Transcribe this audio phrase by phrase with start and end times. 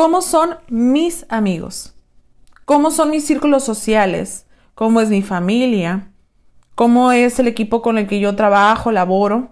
[0.00, 1.92] ¿Cómo son mis amigos?
[2.64, 4.46] ¿Cómo son mis círculos sociales?
[4.74, 6.10] ¿Cómo es mi familia?
[6.74, 9.50] ¿Cómo es el equipo con el que yo trabajo, laboro?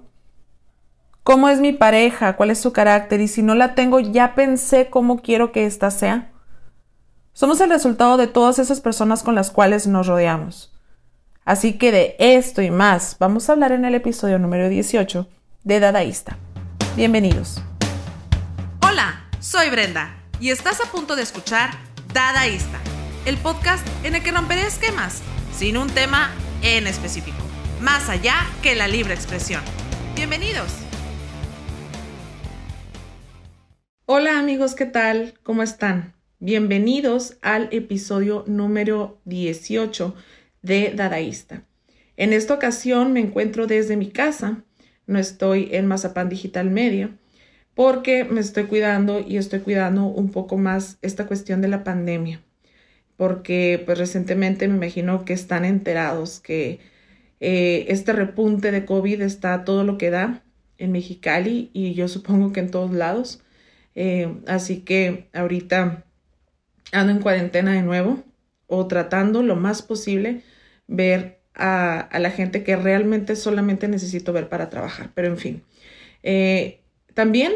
[1.22, 2.34] ¿Cómo es mi pareja?
[2.36, 3.20] ¿Cuál es su carácter?
[3.20, 6.30] Y si no la tengo, ya pensé cómo quiero que ésta sea.
[7.34, 10.72] Somos el resultado de todas esas personas con las cuales nos rodeamos.
[11.44, 15.28] Así que de esto y más vamos a hablar en el episodio número 18
[15.64, 16.38] de Dadaísta.
[16.96, 17.60] Bienvenidos.
[18.80, 21.70] Hola, soy Brenda y estás a punto de escuchar
[22.14, 22.80] Dadaísta,
[23.26, 25.22] el podcast en el que romperé esquemas
[25.52, 26.30] sin un tema
[26.62, 27.36] en específico,
[27.80, 29.62] más allá que la libre expresión.
[30.14, 30.72] Bienvenidos.
[34.06, 35.34] Hola amigos, ¿qué tal?
[35.42, 36.14] ¿Cómo están?
[36.38, 40.14] Bienvenidos al episodio número 18
[40.62, 41.64] de Dadaísta.
[42.16, 44.62] En esta ocasión me encuentro desde mi casa,
[45.06, 47.10] no estoy en Mazapán Digital Media,
[47.78, 52.42] porque me estoy cuidando y estoy cuidando un poco más esta cuestión de la pandemia,
[53.16, 56.80] porque pues recientemente me imagino que están enterados que
[57.38, 60.42] eh, este repunte de COVID está todo lo que da
[60.76, 63.44] en Mexicali y yo supongo que en todos lados.
[63.94, 66.04] Eh, así que ahorita
[66.90, 68.24] ando en cuarentena de nuevo
[68.66, 70.42] o tratando lo más posible
[70.88, 75.12] ver a, la gente que realmente solamente necesito ver para trabajar.
[75.14, 75.62] Pero en fin,
[76.24, 76.80] eh,
[77.18, 77.52] también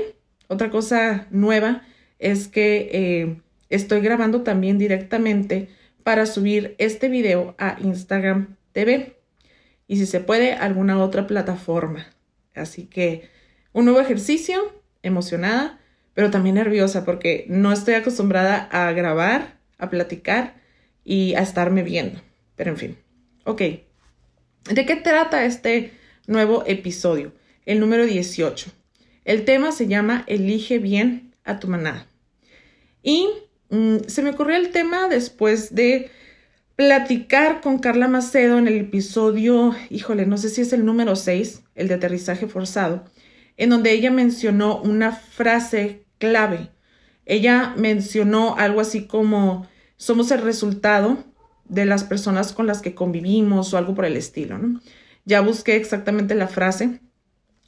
[0.52, 1.82] otra cosa nueva
[2.18, 3.36] es que eh,
[3.70, 5.68] estoy grabando también directamente
[6.02, 9.16] para subir este video a Instagram TV
[9.88, 12.06] y si se puede alguna otra plataforma.
[12.54, 13.28] Así que
[13.72, 14.60] un nuevo ejercicio,
[15.02, 15.78] emocionada
[16.14, 20.54] pero también nerviosa porque no estoy acostumbrada a grabar, a platicar
[21.04, 22.20] y a estarme viendo.
[22.56, 22.98] Pero en fin,
[23.44, 23.62] ok.
[24.70, 25.92] ¿De qué trata este
[26.26, 27.32] nuevo episodio?
[27.64, 28.70] El número 18.
[29.24, 32.06] El tema se llama Elige bien a tu manada.
[33.02, 33.28] Y
[33.70, 36.10] mm, se me ocurrió el tema después de
[36.76, 41.62] platicar con Carla Macedo en el episodio, híjole, no sé si es el número 6,
[41.74, 43.04] el de aterrizaje forzado,
[43.56, 46.70] en donde ella mencionó una frase clave.
[47.26, 51.24] Ella mencionó algo así como somos el resultado
[51.68, 54.58] de las personas con las que convivimos o algo por el estilo.
[55.24, 57.00] Ya busqué exactamente la frase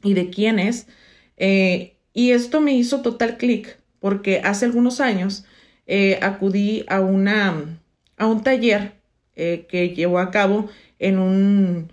[0.02, 0.88] y de quién es.
[1.36, 5.44] Eh, y esto me hizo total clic porque hace algunos años
[5.86, 7.80] eh, acudí a, una,
[8.16, 8.94] a un taller
[9.34, 10.68] eh, que llevó a cabo
[10.98, 11.92] en un,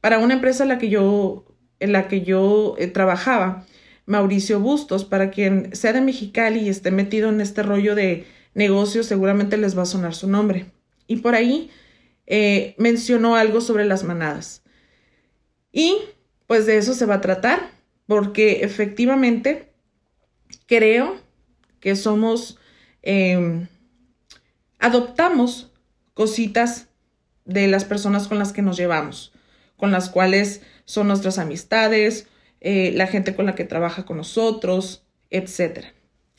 [0.00, 1.44] para una empresa en la que yo
[1.80, 3.64] en la que yo trabajaba,
[4.04, 9.06] Mauricio Bustos, para quien sea de Mexicali y esté metido en este rollo de negocios,
[9.06, 10.66] seguramente les va a sonar su nombre.
[11.06, 11.70] Y por ahí
[12.78, 14.64] mencionó algo sobre las manadas.
[15.70, 15.98] Y
[16.48, 17.70] pues de eso se va a tratar,
[18.08, 19.68] porque efectivamente
[20.66, 21.20] creo
[21.78, 22.58] que somos,
[23.02, 23.68] em,
[24.78, 25.70] adoptamos
[26.14, 26.88] cositas
[27.44, 29.32] de las personas con las que nos llevamos,
[29.76, 32.26] con las cuales son nuestras amistades,
[32.62, 35.88] eh, la gente con la que trabaja con nosotros, etc.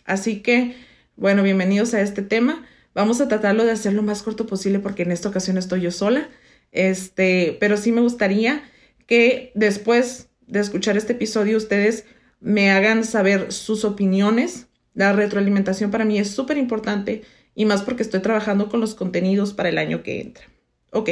[0.05, 0.75] Así que,
[1.17, 2.65] bueno, bienvenidos a este tema.
[2.95, 5.91] Vamos a tratarlo de hacer lo más corto posible porque en esta ocasión estoy yo
[5.91, 6.29] sola.
[6.71, 8.63] Este, pero sí me gustaría
[9.05, 12.05] que después de escuchar este episodio ustedes
[12.39, 14.67] me hagan saber sus opiniones.
[14.95, 17.21] La retroalimentación para mí es súper importante
[17.55, 20.45] y más porque estoy trabajando con los contenidos para el año que entra.
[20.91, 21.11] Ok,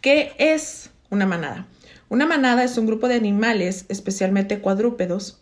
[0.00, 1.68] ¿qué es una manada?
[2.08, 5.40] Una manada es un grupo de animales, especialmente cuadrúpedos,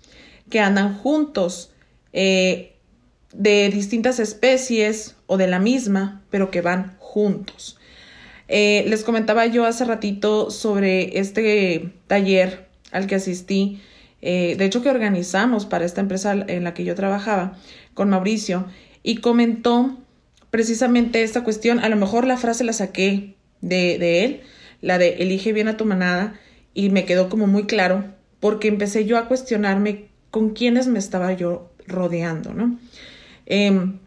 [0.50, 1.72] que andan juntos
[2.12, 2.74] eh,
[3.32, 7.78] de distintas especies o de la misma, pero que van juntos.
[8.48, 13.80] Eh, les comentaba yo hace ratito sobre este taller al que asistí,
[14.20, 17.58] eh, de hecho que organizamos para esta empresa en la que yo trabajaba
[17.94, 18.66] con Mauricio,
[19.02, 19.98] y comentó
[20.50, 24.40] precisamente esta cuestión, a lo mejor la frase la saqué de, de él,
[24.80, 26.38] la de elige bien a tu manada,
[26.74, 28.04] y me quedó como muy claro
[28.40, 32.78] porque empecé yo a cuestionarme con quiénes me estaba yo rodeando, ¿no?
[33.46, 33.98] Em,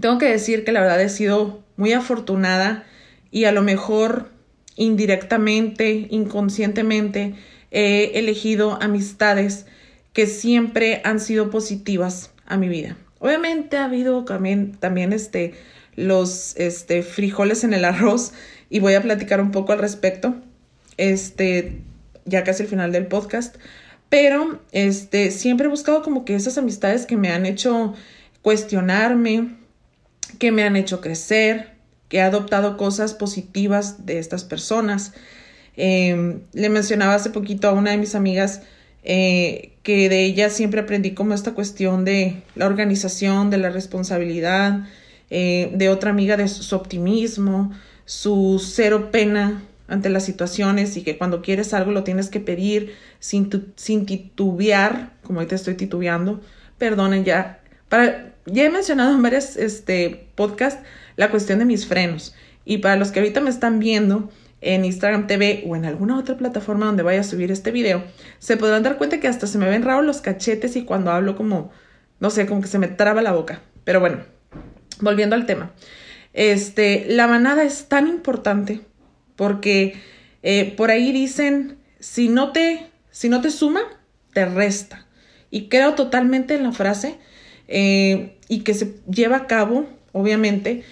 [0.00, 2.84] tengo que decir que la verdad he sido muy afortunada
[3.30, 4.30] y a lo mejor
[4.76, 7.34] indirectamente, inconscientemente,
[7.72, 9.66] he elegido amistades
[10.12, 12.96] que siempre han sido positivas a mi vida.
[13.18, 15.54] Obviamente ha habido también, también este,
[15.96, 18.32] los este, frijoles en el arroz
[18.70, 20.34] y voy a platicar un poco al respecto.
[20.98, 21.80] Este,
[22.26, 23.56] ya casi el final del podcast,
[24.08, 27.94] pero este, siempre he buscado como que esas amistades que me han hecho
[28.42, 29.56] cuestionarme,
[30.38, 31.72] que me han hecho crecer,
[32.08, 35.14] que he adoptado cosas positivas de estas personas.
[35.76, 38.62] Em, le mencionaba hace poquito a una de mis amigas
[39.04, 44.86] eh, que de ella siempre aprendí como esta cuestión de la organización, de la responsabilidad,
[45.30, 47.72] eh, de otra amiga de su optimismo,
[48.04, 52.94] su cero pena ante las situaciones y que cuando quieres algo lo tienes que pedir
[53.18, 53.50] sin,
[54.06, 56.40] titubear, como ahorita estoy titubeando,
[56.78, 57.60] perdonen ya.
[57.88, 60.82] Para, ya he mencionado en varios este, podcasts
[61.16, 62.34] la cuestión de mis frenos.
[62.64, 64.30] Y para los que ahorita me están viendo
[64.62, 68.04] en Instagram TV o en alguna otra plataforma donde vaya a subir este video,
[68.38, 71.36] se podrán dar cuenta que hasta se me ven raros los cachetes y cuando hablo
[71.36, 71.70] como,
[72.20, 73.60] no sé, como que se me traba la boca.
[73.84, 74.18] Pero bueno,
[75.00, 75.72] volviendo al tema.
[76.32, 78.80] Este, la manada es tan importante
[79.36, 80.00] porque
[80.42, 83.82] eh, por ahí dicen, si no te, si no te suma,
[84.32, 85.06] te resta.
[85.50, 87.18] Y creo totalmente en la frase
[87.66, 90.84] eh, y que se lleva a cabo, obviamente,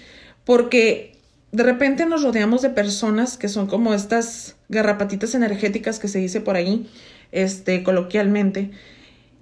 [0.43, 1.10] porque
[1.51, 6.39] de repente nos rodeamos de personas que son como estas garrapatitas energéticas que se dice
[6.39, 6.89] por ahí,
[7.31, 8.71] este, coloquialmente,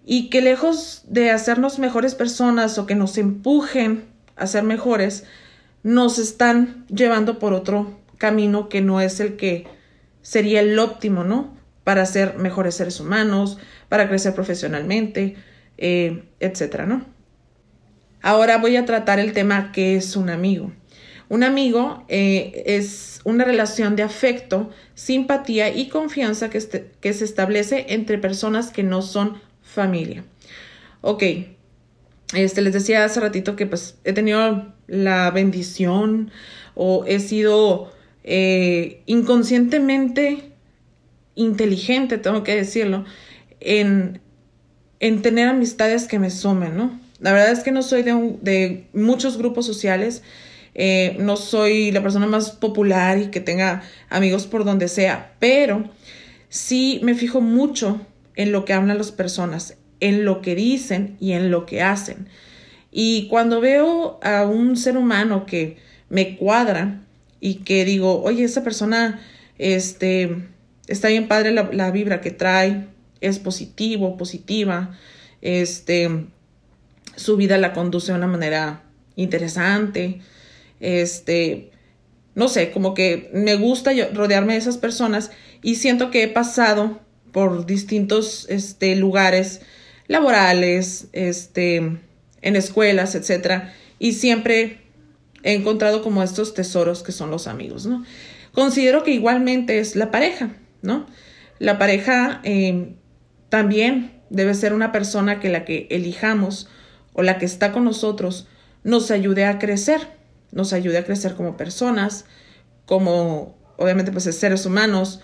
[0.05, 5.25] y que lejos de hacernos mejores personas o que nos empujen a ser mejores,
[5.83, 9.67] nos están llevando por otro camino que no es el que
[10.21, 11.55] sería el óptimo, ¿no?
[11.83, 15.35] Para ser mejores seres humanos, para crecer profesionalmente,
[15.77, 17.05] eh, etcétera, ¿no?
[18.21, 20.73] Ahora voy a tratar el tema que es un amigo.
[21.29, 27.23] Un amigo eh, es una relación de afecto, simpatía y confianza que, este, que se
[27.23, 30.23] establece entre personas que no son familia.
[31.01, 31.23] Ok,
[32.33, 36.31] este, les decía hace ratito que pues he tenido la bendición
[36.73, 37.91] o he sido
[38.23, 40.51] eh, inconscientemente
[41.35, 43.05] inteligente, tengo que decirlo,
[43.59, 44.19] en,
[44.99, 46.99] en tener amistades que me sumen, ¿no?
[47.19, 50.23] La verdad es que no soy de, de muchos grupos sociales,
[50.75, 55.89] eh, no soy la persona más popular y que tenga amigos por donde sea, pero
[56.49, 58.01] sí me fijo mucho
[58.35, 62.27] en lo que hablan las personas, en lo que dicen y en lo que hacen.
[62.91, 65.77] Y cuando veo a un ser humano que
[66.09, 67.01] me cuadra
[67.39, 69.21] y que digo, oye, esa persona,
[69.57, 70.47] este,
[70.87, 72.87] está bien padre la, vibra que trae,
[73.21, 74.97] es positivo, positiva,
[75.41, 76.25] este,
[77.15, 78.83] su vida la conduce de una manera
[79.15, 80.21] interesante,
[80.79, 81.71] este,
[82.35, 85.31] no sé, como que me gusta rodearme de esas personas
[85.61, 86.99] y siento que he pasado
[87.31, 89.61] por distintos este, lugares
[90.07, 91.77] laborales, este,
[92.41, 94.81] en escuelas, etcétera, y siempre
[95.43, 98.03] he encontrado como estos tesoros que son los amigos, ¿no?
[98.51, 101.05] Considero que igualmente es la pareja, ¿no?
[101.59, 102.93] La pareja eh,
[103.49, 106.67] también debe ser una persona que la que elijamos
[107.13, 108.47] o la que está con nosotros
[108.83, 110.07] nos ayude a crecer,
[110.51, 112.25] nos ayude a crecer como personas,
[112.85, 115.21] como obviamente pues seres humanos,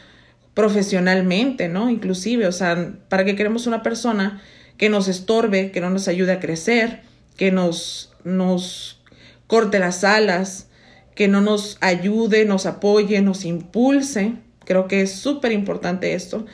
[0.55, 1.89] profesionalmente, ¿no?
[1.89, 4.41] Inclusive, o sea, ¿para qué queremos una persona
[4.77, 7.01] que nos estorbe, que no nos ayude a crecer,
[7.37, 9.01] que nos, nos
[9.47, 10.69] corte las alas,
[11.13, 14.35] que no nos ayude, nos apoye, nos impulse?
[14.63, 16.45] Creo que es súper importante esto.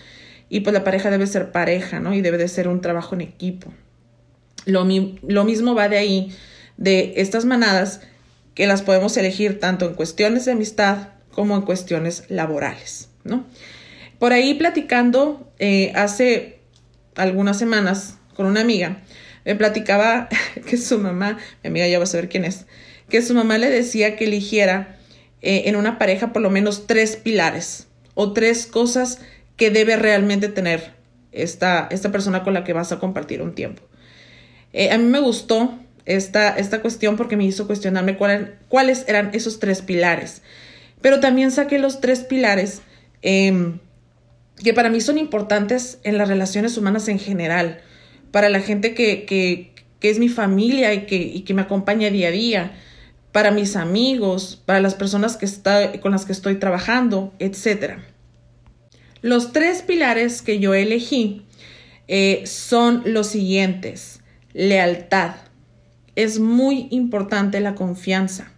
[0.50, 2.14] Y pues la pareja debe ser pareja, ¿no?
[2.14, 3.72] Y debe de ser un trabajo en equipo.
[4.66, 4.86] Lo,
[5.28, 6.36] lo mismo va de ahí,
[6.78, 8.02] de estas manadas
[8.54, 13.46] que las podemos elegir tanto en cuestiones de amistad como en cuestiones laborales, ¿no?
[14.20, 16.60] Por ahí platicando eh, hace
[17.16, 19.02] algunas semanas con una amiga,
[19.46, 20.30] me platicaba
[20.68, 22.66] que su mamá, mi amiga ya va a saber quién es,
[23.10, 24.98] que su mamá le decía que eligiera
[25.42, 29.20] eh, en una pareja por lo menos tres pilares o tres cosas
[29.58, 30.94] que debe realmente tener
[31.32, 33.84] esta, esta persona con la que vas a compartir un tiempo.
[34.74, 39.60] Eh, a mí me gustó esta, esta cuestión porque me hizo cuestionarme cuáles eran esos
[39.60, 40.42] tres pilares.
[41.02, 42.82] Pero también saqué los tres pilares
[43.22, 43.80] em,
[44.64, 47.82] que para mí son importantes en las relaciones humanas en general,
[48.32, 52.10] para la gente que, que, que es mi familia y que, y que, me acompaña
[52.10, 52.72] día a día,
[53.32, 57.96] para mis amigos, para las personas que está, con las que estoy trabajando, etc.
[59.22, 61.46] Los tres pilares que yo elegí
[62.08, 64.22] eh, son los siguientes
[64.54, 65.36] lealtad.
[66.16, 68.52] Es muy importante la confianza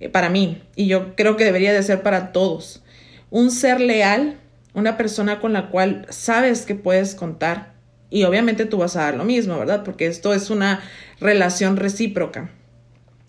[0.00, 2.82] eh, para mí y yo creo que debería de ser para todos.
[3.30, 4.38] Un ser leal,
[4.74, 7.72] una persona con la cual sabes que puedes contar
[8.10, 9.84] y obviamente tú vas a dar lo mismo, ¿verdad?
[9.84, 10.82] Porque esto es una
[11.18, 12.50] relación recíproca.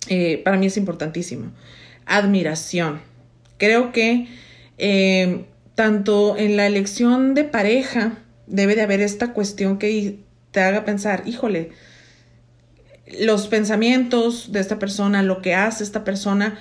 [0.10, 1.52] Eh, para mí es importantísimo.
[2.06, 3.02] Admiración.
[3.58, 4.28] Creo que
[4.78, 5.46] eh,
[5.76, 10.20] tanto en la elección de pareja debe de haber esta cuestión que
[10.52, 11.72] te haga pensar, híjole,
[13.06, 16.60] los pensamientos de esta persona, lo que hace esta persona,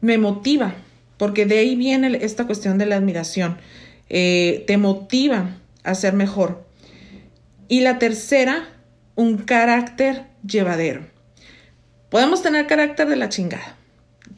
[0.00, 0.74] me motiva,
[1.16, 3.58] porque de ahí viene esta cuestión de la admiración.
[4.08, 6.66] Eh, te motiva a ser mejor.
[7.68, 8.68] Y la tercera,
[9.14, 11.06] un carácter llevadero.
[12.08, 13.76] Podemos tener carácter de la chingada.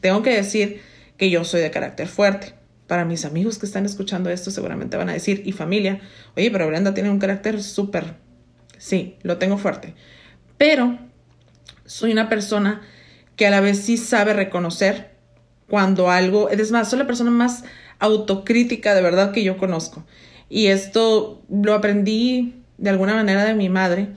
[0.01, 0.81] Tengo que decir
[1.17, 2.53] que yo soy de carácter fuerte.
[2.87, 6.01] Para mis amigos que están escuchando esto seguramente van a decir, y familia,
[6.35, 8.15] oye, pero Brenda tiene un carácter súper,
[8.77, 9.93] sí, lo tengo fuerte.
[10.61, 10.99] Pero
[11.87, 12.83] soy una persona
[13.35, 15.09] que a la vez sí sabe reconocer
[15.67, 17.63] cuando algo, es más, soy la persona más
[17.97, 20.05] autocrítica de verdad que yo conozco.
[20.49, 24.09] Y esto lo aprendí de alguna manera de mi madre,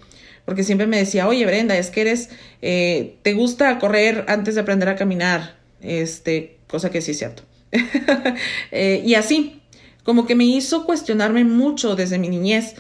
[0.45, 2.29] porque siempre me decía, oye Brenda, es que eres,
[2.61, 7.43] eh, te gusta correr antes de aprender a caminar, este, cosa que sí es cierto.
[8.71, 9.63] Eh, y así,
[10.03, 12.75] como que me hizo cuestionarme mucho desde mi niñez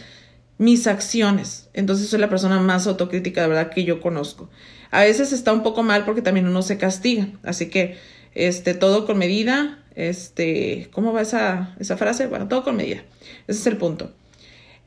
[0.58, 1.63] mis acciones.
[1.74, 4.48] Entonces soy la persona más autocrítica de verdad que yo conozco.
[4.90, 7.28] A veces está un poco mal porque también uno se castiga.
[7.42, 7.98] Así que,
[8.34, 9.80] este, todo con medida.
[9.96, 12.26] Este, ¿cómo va esa, esa frase?
[12.26, 13.02] Bueno, todo con medida.
[13.46, 14.12] Ese es el punto.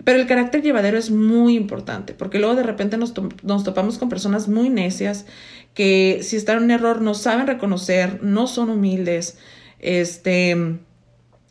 [0.04, 3.14] Pero el carácter llevadero es muy importante, porque luego de repente nos,
[3.44, 5.26] nos, topamos con personas muy necias
[5.74, 9.38] que si están en un error no saben reconocer, no son humildes.
[9.80, 10.56] Este,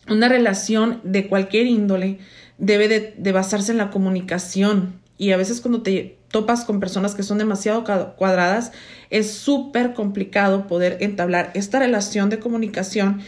[0.08, 2.18] una relación de cualquier índole
[2.58, 5.00] debe de, de basarse en la comunicación.
[5.18, 7.84] Y a veces cuando te topas con personas que son demasiado
[8.16, 8.72] cuadradas,
[9.10, 13.20] es súper complicado poder entablar esta relación de comunicación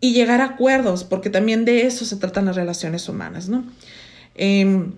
[0.00, 3.64] y llegar a acuerdos, porque también de eso se tratan las relaciones humanas, ¿no?
[4.34, 4.92] Em,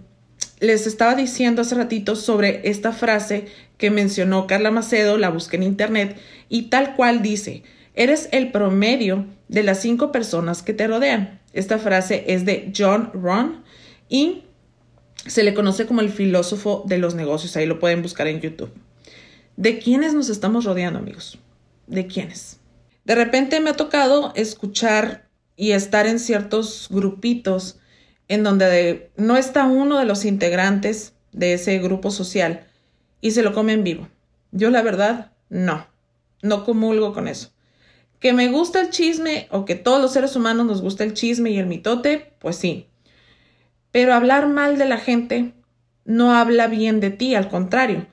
[0.61, 3.47] les estaba diciendo hace ratito sobre esta frase
[3.79, 6.19] que mencionó Carla Macedo, la busqué en internet,
[6.51, 7.63] y tal cual dice,
[7.95, 11.41] eres el promedio de las cinco personas que te rodean.
[11.53, 13.65] Esta frase es de John Ron
[14.09, 14.45] y
[15.31, 18.73] se le conoce como el filósofo de los negocios, ahí lo pueden buscar en YouTube.
[19.57, 21.39] ¿De quiénes nos estamos rodeando, amigos?
[21.87, 22.61] ¿De quiénes?
[23.05, 27.79] De repente me ha tocado escuchar y estar en ciertos grupitos
[28.29, 32.67] en donde no está uno de los integrantes de ese grupo social
[33.21, 34.09] y se lo comen vivo.
[34.53, 35.87] Yo la verdad, no,
[36.43, 37.51] no comulgo con eso.
[38.19, 41.51] Que me gusta el chisme o que todos los seres humanos nos gusta el chisme
[41.51, 42.87] y el mitote, pues sí.
[43.92, 45.52] Pero hablar mal de la gente
[46.04, 48.06] no habla bien de ti, al contrario.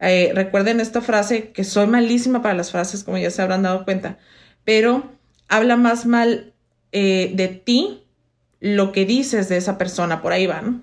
[0.00, 3.84] Eh, recuerden esta frase, que soy malísima para las frases, como ya se habrán dado
[3.84, 4.18] cuenta,
[4.64, 5.10] pero
[5.48, 6.54] habla más mal
[6.92, 8.04] eh, de ti
[8.60, 10.82] lo que dices de esa persona, por ahí va, ¿no?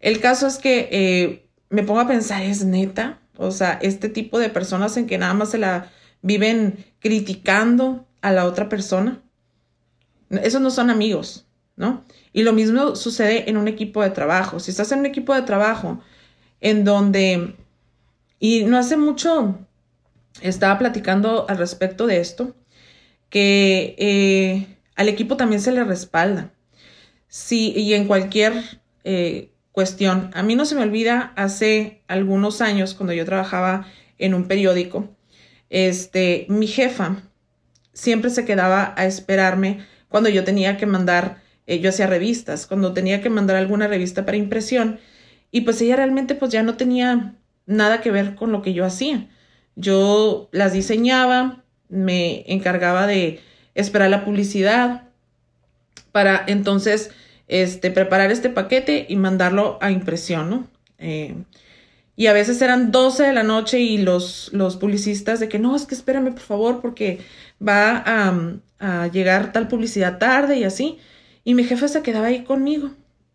[0.00, 3.20] El caso es que eh, me pongo a pensar, ¿es neta?
[3.36, 5.90] O sea, este tipo de personas en que nada más se la
[6.22, 9.22] viven criticando a la otra persona.
[10.30, 12.04] Esos no son amigos, ¿no?
[12.32, 14.60] Y lo mismo sucede en un equipo de trabajo.
[14.60, 16.00] Si estás en un equipo de trabajo
[16.60, 17.56] en donde,
[18.38, 19.58] y no hace mucho
[20.40, 22.54] estaba platicando al respecto de esto,
[23.28, 26.52] que eh, al equipo también se le respalda.
[27.28, 30.30] Sí, y en cualquier eh, cuestión.
[30.34, 33.86] A mí no se me olvida hace algunos años, cuando yo trabajaba
[34.18, 35.08] en un periódico,
[35.68, 37.22] este, mi jefa
[37.92, 42.92] siempre se quedaba a esperarme cuando yo tenía que mandar, eh, yo hacía revistas, cuando
[42.92, 44.98] tenía que mandar alguna revista para impresión,
[45.50, 48.84] y pues ella realmente pues ya no tenía nada que ver con lo que yo
[48.84, 49.28] hacía.
[49.76, 53.40] Yo las diseñaba, me encargaba de
[53.74, 55.08] esperar la publicidad
[56.12, 57.10] para entonces
[57.48, 60.68] este, preparar este paquete y mandarlo a impresión, ¿no?
[60.98, 61.34] Eh,
[62.16, 65.74] y a veces eran 12 de la noche y los, los publicistas de que no,
[65.74, 67.18] es que espérame por favor porque
[67.66, 68.34] va a,
[68.78, 70.98] a llegar tal publicidad tarde y así.
[71.44, 72.90] Y mi jefa se quedaba ahí conmigo.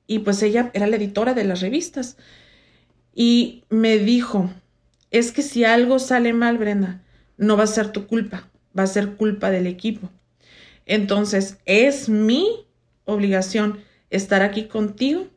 [0.07, 2.17] Y pues ella era la editora de las revistas.
[3.13, 4.49] Y me dijo,
[5.11, 7.03] es que si algo sale mal, Brenda,
[7.37, 10.09] no va a ser tu culpa, va a ser culpa del equipo.
[10.85, 12.65] Entonces, es mi
[13.05, 15.27] obligación estar aquí contigo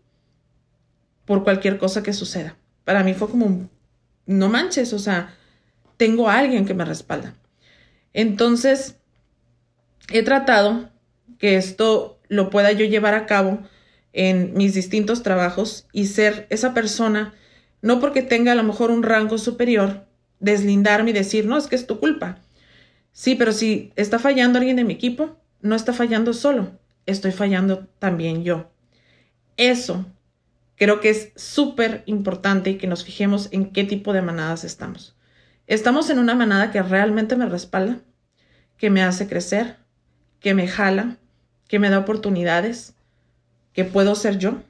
[1.24, 2.56] por cualquier cosa que suceda.
[2.84, 3.68] Para mí fue como,
[4.26, 5.34] no manches, o sea,
[5.96, 7.34] tengo a alguien que me respalda.
[8.12, 8.96] Entonces,
[10.10, 10.90] he tratado
[11.38, 13.60] que esto lo pueda yo llevar a cabo
[14.14, 17.34] en mis distintos trabajos y ser esa persona,
[17.82, 20.06] no porque tenga a lo mejor un rango superior,
[20.40, 22.38] deslindarme y decir, no, es que es tu culpa.
[23.12, 27.86] Sí, pero si está fallando alguien de mi equipo, no está fallando solo, estoy fallando
[27.98, 28.70] también yo.
[29.58, 30.06] Eso
[30.76, 35.18] creo que es súper importante que nos fijemos en qué tipo de manadas estamos.
[35.66, 38.00] ¿Estamos en una manada que realmente me respalda,
[38.78, 39.76] que me hace crecer,
[40.40, 41.18] que me jala,
[41.72, 42.92] que me da oportunidades,
[43.72, 44.60] que puedo ser yo?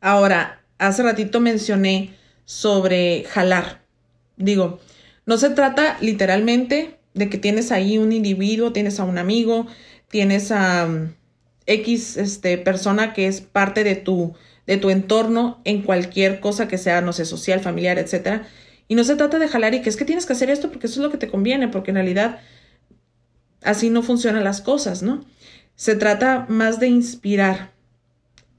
[0.00, 2.14] Ahora, hace ratito mencioné
[2.46, 3.82] sobre jalar.
[4.38, 4.80] Digo,
[5.26, 9.66] no se trata literalmente de que tienes ahí un individuo, tienes a un amigo,
[10.08, 10.88] tienes a,
[11.66, 14.32] X este, persona que es parte de tu,
[14.66, 18.48] de tu entorno en cualquier cosa que sea, no sé, social, familiar, etcétera.
[18.88, 20.86] Y no se trata de jalar y que es que tienes que hacer esto porque
[20.86, 22.40] eso es lo que te conviene, porque en realidad
[23.62, 25.24] así no funcionan las cosas, ¿no?
[25.74, 27.72] Se trata más de inspirar.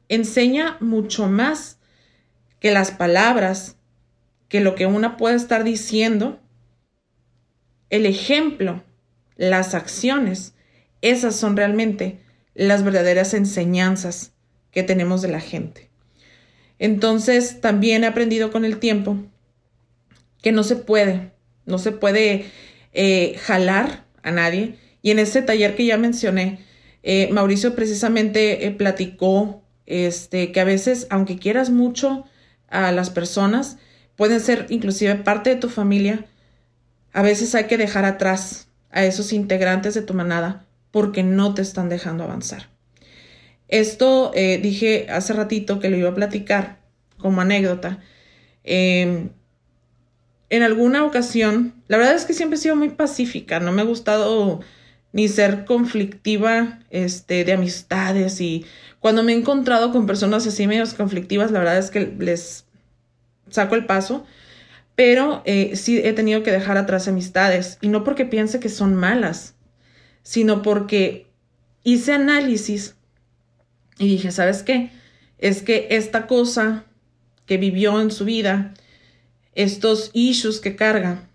[0.09, 1.77] Enseña mucho más
[2.59, 3.77] que las palabras,
[4.47, 6.39] que lo que una puede estar diciendo.
[7.89, 8.83] El ejemplo,
[9.35, 10.53] las acciones,
[11.01, 12.21] esas son realmente
[12.53, 14.33] las verdaderas enseñanzas
[14.71, 15.89] que tenemos de la gente.
[16.79, 19.17] Entonces, también he aprendido con el tiempo
[20.41, 21.31] que no se puede,
[21.65, 22.45] no se puede
[22.93, 24.75] eh, jalar a nadie.
[25.01, 26.59] Y en ese taller que ya mencioné,
[27.03, 32.25] eh, Mauricio precisamente eh, platicó este, que a veces, aunque quieras mucho
[32.67, 33.77] a las personas,
[34.15, 36.25] pueden ser inclusive parte de tu familia,
[37.13, 41.61] a veces hay que dejar atrás a esos integrantes de tu manada porque no te
[41.61, 42.69] están dejando avanzar.
[43.67, 46.81] Esto dije hace ratito que lo iba a platicar
[47.21, 47.99] como anécdota.
[48.63, 49.29] Eh,
[50.49, 53.85] en alguna ocasión, la verdad es que siempre he sido muy pacífica, no me ha
[53.85, 54.59] gustado
[55.13, 58.65] ni ser conflictiva este, de amistades y
[58.99, 62.65] cuando me he encontrado con personas así medios conflictivas, la verdad es que les
[63.49, 64.25] saco el paso,
[64.95, 68.95] pero eh, sí he tenido que dejar atrás amistades y no porque piense que son
[68.95, 69.55] malas,
[70.23, 71.27] sino porque
[71.83, 72.95] hice análisis
[73.97, 74.91] y dije, ¿sabes qué?
[75.39, 76.85] Es que esta cosa
[77.45, 78.73] que vivió en su vida
[79.53, 81.27] estos issues que carga,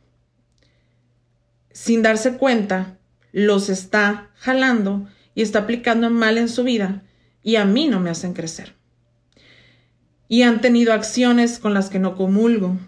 [1.73, 2.97] sin darse cuenta,
[3.37, 7.03] los está jalando y está aplicando mal en su vida
[7.43, 8.75] y a mí no me hacen crecer.
[10.27, 12.79] Y han tenido acciones con las que no comulgo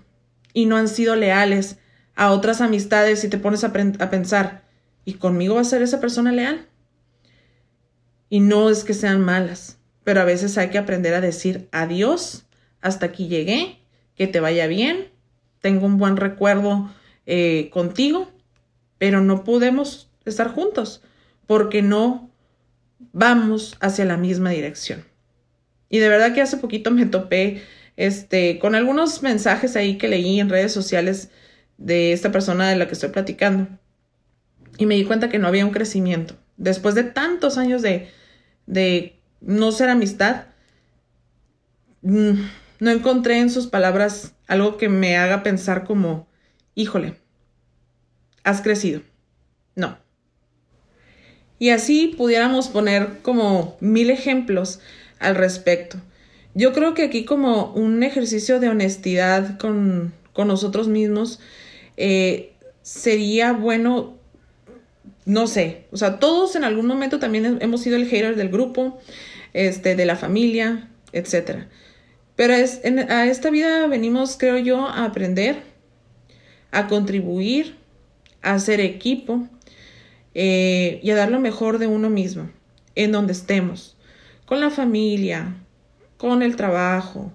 [0.55, 1.76] y no han sido leales
[2.17, 4.64] a otras amistades y te pones a, pensar,
[5.05, 6.67] ¿y conmigo va a ser esa persona leal?
[8.31, 12.47] Y no es que sean malas, pero a veces hay que aprender a decir adiós,
[12.81, 13.81] hasta aquí llegué,
[14.17, 15.09] que te vaya bien
[15.61, 16.90] tengo un buen recuerdo
[17.26, 18.28] eh, contigo,
[18.99, 21.02] pero no podemos estar juntos
[21.47, 22.30] porque no
[23.12, 25.04] vamos hacia la misma dirección.
[25.88, 27.62] Y de verdad que hace poquito me topé
[27.97, 31.30] este, con algunos mensajes ahí que leí en redes sociales
[31.78, 33.69] de esta persona de la que estoy platicando.
[34.76, 36.36] Y me di cuenta que no había un crecimiento.
[36.56, 38.08] Después de tantos años de,
[38.67, 40.47] de no ser amistad,
[42.02, 42.32] mm,
[42.80, 46.28] no encontré en sus palabras algo que me haga pensar como,
[46.75, 47.17] híjole,
[48.45, 49.02] has crecido.
[49.75, 49.99] No.
[51.58, 54.80] Y así pudiéramos poner como mil ejemplos
[55.18, 55.99] al respecto.
[56.54, 61.40] Yo creo que aquí como un ejercicio de honestidad con, nosotros mismos
[61.97, 64.16] eh, sería bueno,
[65.25, 69.00] no sé, o sea, todos en algún momento también hemos sido el hater del grupo,
[69.52, 71.68] este, de la familia, etcétera.
[72.36, 75.56] Pero es, a esta vida venimos, creo yo, a aprender,
[76.71, 77.75] a contribuir,
[78.42, 79.49] a hacer equipo
[80.41, 82.49] eh, y a dar lo mejor de uno mismo,
[82.95, 83.97] en donde estemos,
[84.47, 85.57] con la familia,
[86.17, 87.33] con el trabajo,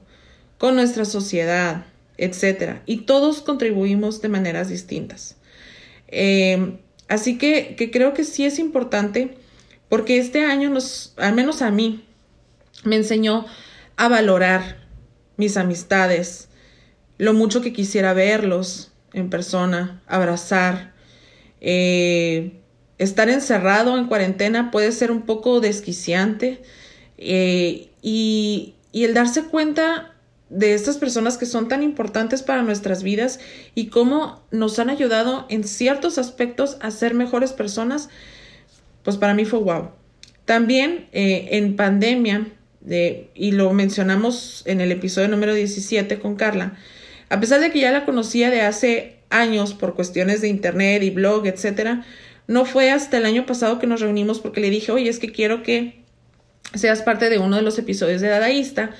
[0.57, 1.85] con nuestra sociedad,
[2.17, 2.77] etc.
[2.85, 5.35] Y todos contribuimos de maneras distintas.
[6.07, 6.77] Eh,
[7.09, 9.35] así que, que creo que sí es importante
[9.89, 12.05] porque este año nos, al menos a mí,
[12.85, 13.45] me enseñó
[13.97, 14.77] a valorar
[15.35, 16.47] mis amistades,
[17.17, 20.93] lo mucho que quisiera verlos en persona, abrazar.
[21.59, 22.62] Eh,
[22.97, 26.61] estar encerrado en cuarentena puede ser un poco desquiciante
[27.17, 30.13] eh, y, el darse cuenta
[30.49, 33.39] de estas personas que son tan importantes para nuestras vidas
[33.73, 38.09] y cómo nos han ayudado en ciertos aspectos a ser mejores personas,
[39.01, 39.89] pues para mí fue wow.
[40.45, 42.47] También eh, en pandemia
[43.33, 46.77] y lo mencionamos en el episodio número 17 con Carla,
[47.29, 51.09] a pesar de que ya la conocía de hace años por cuestiones de internet y
[51.09, 52.05] blog, etcétera,
[52.47, 55.31] no fue hasta el año pasado que nos reunimos porque le dije, oye, es que
[55.31, 56.03] quiero que
[56.73, 58.91] seas parte de uno de los episodios de Dadaísta.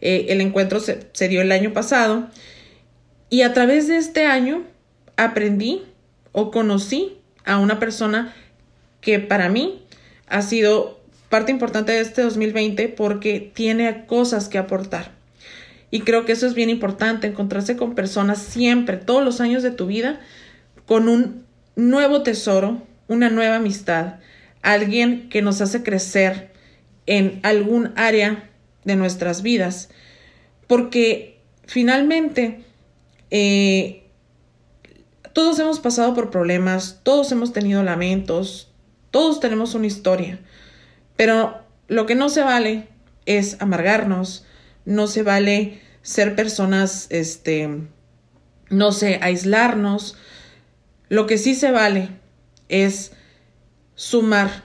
[0.00, 2.28] Eh, el encuentro se, se dio el año pasado
[3.30, 4.64] y a través de este año
[5.16, 5.82] aprendí
[6.32, 8.34] o conocí a una persona
[9.00, 9.82] que para mí
[10.26, 15.12] ha sido parte importante de este 2020 porque tiene cosas que aportar.
[15.90, 19.70] Y creo que eso es bien importante, encontrarse con personas siempre, todos los años de
[19.70, 20.20] tu vida,
[20.86, 21.44] con un
[21.76, 22.82] nuevo tesoro,
[23.12, 24.14] una nueva amistad,
[24.62, 26.52] alguien que nos hace crecer
[27.06, 28.50] en algún área
[28.84, 29.90] de nuestras vidas.
[30.66, 32.64] Porque finalmente
[33.30, 34.04] eh,
[35.32, 38.72] todos hemos pasado por problemas, todos hemos tenido lamentos,
[39.10, 40.40] todos tenemos una historia.
[41.16, 42.88] Pero lo que no se vale
[43.26, 44.46] es amargarnos,
[44.84, 47.68] no se vale ser personas, este,
[48.70, 50.16] no sé, aislarnos.
[51.08, 52.21] Lo que sí se vale
[52.72, 53.12] es
[53.94, 54.64] sumar,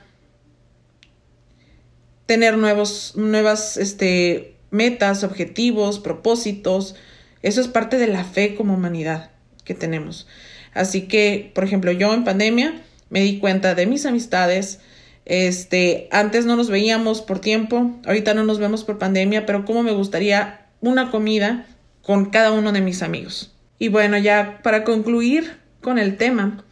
[2.25, 6.95] tener nuevos, nuevas, este, metas, objetivos, propósitos.
[7.41, 9.31] Eso es parte de la fe como humanidad
[9.63, 10.27] que tenemos.
[10.73, 14.79] Así que, por ejemplo, yo en pandemia me di cuenta de mis amistades.
[15.25, 19.83] Este, antes no nos veíamos por tiempo, ahorita no nos vemos por pandemia, pero cómo
[19.83, 21.65] me gustaría una comida
[22.01, 23.53] con cada uno de mis amigos.
[23.79, 26.63] Y bueno, ya para concluir con el tema,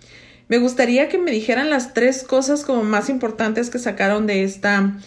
[0.47, 4.97] me gustaría que me dijeran las tres cosas como más importantes que sacaron de esta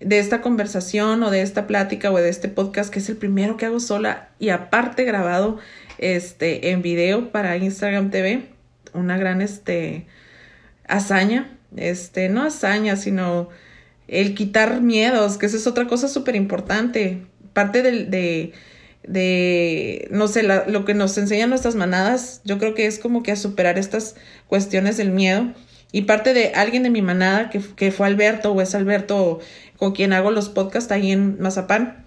[0.00, 3.56] de esta conversación o de esta plática o de este podcast que es el primero
[3.56, 5.58] que hago sola y aparte grabado
[5.98, 8.48] este en video para Instagram TV,
[8.94, 10.06] una gran este
[10.88, 13.48] hazaña, este no hazaña, sino
[14.08, 18.52] el quitar miedos, que esa es otra cosa súper importante parte de, de,
[19.04, 23.36] no sé, lo que nos enseñan nuestras manadas, yo creo que es como que a
[23.36, 24.14] superar estas
[24.46, 25.52] cuestiones del miedo.
[25.94, 29.40] Y parte de alguien de mi manada, que, que fue Alberto, o es Alberto
[29.76, 32.06] con quien hago los podcasts ahí en Mazapán,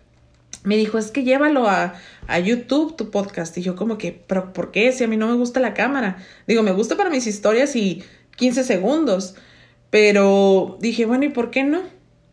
[0.63, 1.93] me dijo, es que llévalo a,
[2.27, 3.55] a YouTube tu podcast.
[3.57, 4.91] Y yo como que, pero ¿por qué?
[4.91, 6.17] Si a mí no me gusta la cámara.
[6.47, 8.03] Digo, me gusta para mis historias y
[8.37, 9.35] 15 segundos.
[9.91, 11.83] Pero dije, bueno, ¿y por qué no?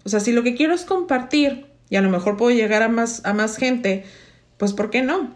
[0.05, 2.89] O sea, si lo que quiero es compartir y a lo mejor puedo llegar a
[2.89, 4.05] más, a más gente,
[4.63, 5.35] pues ¿por qué no?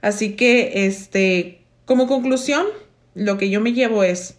[0.00, 2.64] Así que, este, como conclusión,
[3.14, 4.36] lo que yo me llevo es,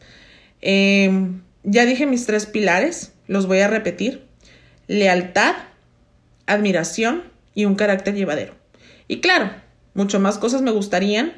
[0.62, 4.24] em, ya dije mis tres pilares, los voy a repetir,
[4.88, 5.54] lealtad,
[6.48, 7.22] admiración
[7.54, 8.56] y un carácter llevadero.
[9.08, 9.52] Y claro,
[9.94, 11.34] mucho más cosas me gustarían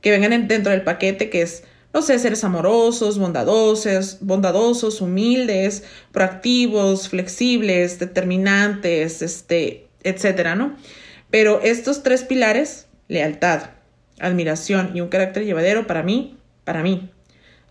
[0.00, 7.10] que vengan dentro del paquete, que es no sé, seres amorosos, bondadosos, bondadosos, humildes, proactivos,
[7.10, 10.74] flexibles, determinantes, este, etcétera, ¿no?
[11.34, 13.70] Pero estos tres pilares, lealtad,
[14.20, 17.10] admiración y un carácter llevadero, para mí, para mí,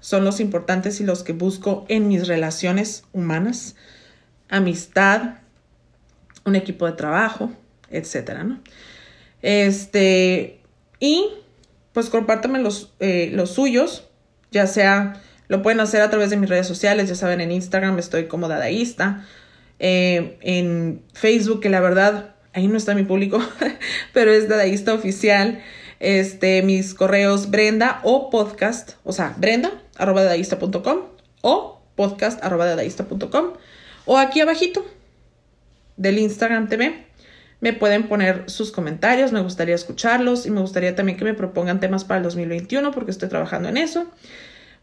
[0.01, 3.77] son los importantes y los que busco en mis relaciones humanas,
[4.49, 5.35] amistad,
[6.43, 7.53] un equipo de trabajo,
[7.89, 8.59] etcétera, ¿no?
[9.41, 10.59] Este,
[10.99, 11.29] y
[11.93, 14.09] pues compártame los, eh, los suyos,
[14.51, 17.97] ya sea lo pueden hacer a través de mis redes sociales, ya saben, en Instagram
[17.97, 19.25] estoy como dadaísta,
[19.79, 23.41] eh, en Facebook, que la verdad, ahí no está mi público,
[24.13, 25.61] pero es dadaísta oficial,
[25.99, 30.99] este, mis correos brenda o podcast, o sea, brenda arroba dadaísta.com
[31.41, 33.53] o podcast arroba dadaísta.com
[34.05, 34.85] o aquí abajito
[35.97, 37.05] del Instagram TV
[37.63, 41.79] me pueden poner sus comentarios, me gustaría escucharlos y me gustaría también que me propongan
[41.79, 44.05] temas para el 2021 porque estoy trabajando en eso.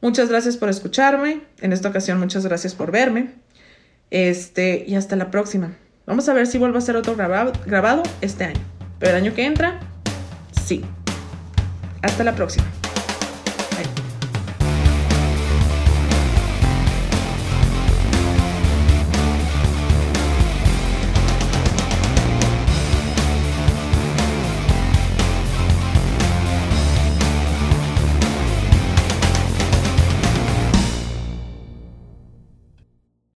[0.00, 1.42] Muchas gracias por escucharme.
[1.60, 3.32] En esta ocasión, muchas gracias por verme.
[4.10, 5.76] Este, y hasta la próxima.
[6.10, 8.58] Vamos a ver si vuelvo a hacer otro grabado, grabado este año.
[8.98, 9.78] Pero el año que entra,
[10.66, 10.84] sí.
[12.02, 12.66] Hasta la próxima.